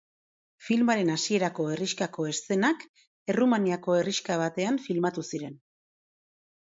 Filmaren 0.67 1.11
hasierako 1.15 1.65
herrixkako 1.73 2.25
eszenak 2.31 2.87
Errumaniako 3.35 3.99
herrixka 3.99 4.39
batean 4.45 4.81
filmatu 4.87 5.27
ziren. 5.29 5.61